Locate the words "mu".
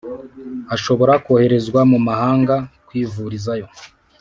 1.91-1.99